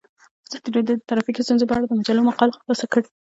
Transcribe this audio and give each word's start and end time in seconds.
ازادي 0.47 0.69
راډیو 0.75 0.97
د 0.99 1.03
ټرافیکي 1.09 1.41
ستونزې 1.45 1.65
په 1.67 1.73
اړه 1.75 1.85
د 1.87 1.91
مجلو 1.99 2.27
مقالو 2.29 2.59
خلاصه 2.61 2.85
کړې. 2.91 3.05